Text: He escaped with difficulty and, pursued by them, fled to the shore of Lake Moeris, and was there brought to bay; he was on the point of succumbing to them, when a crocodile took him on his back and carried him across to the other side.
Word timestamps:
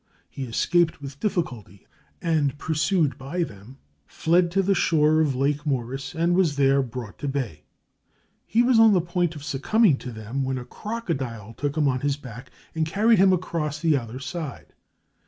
He 0.31 0.45
escaped 0.45 0.99
with 0.99 1.19
difficulty 1.19 1.85
and, 2.23 2.57
pursued 2.57 3.19
by 3.19 3.43
them, 3.43 3.77
fled 4.07 4.49
to 4.49 4.63
the 4.63 4.73
shore 4.73 5.21
of 5.21 5.35
Lake 5.35 5.63
Moeris, 5.63 6.15
and 6.15 6.33
was 6.33 6.55
there 6.55 6.81
brought 6.81 7.19
to 7.19 7.27
bay; 7.27 7.65
he 8.47 8.63
was 8.63 8.79
on 8.79 8.93
the 8.93 8.99
point 9.01 9.35
of 9.35 9.43
succumbing 9.43 9.97
to 9.97 10.11
them, 10.11 10.43
when 10.43 10.57
a 10.57 10.65
crocodile 10.65 11.53
took 11.53 11.77
him 11.77 11.87
on 11.87 11.99
his 11.99 12.17
back 12.17 12.49
and 12.73 12.87
carried 12.87 13.19
him 13.19 13.31
across 13.31 13.79
to 13.81 13.91
the 13.91 13.97
other 13.97 14.17
side. 14.17 14.73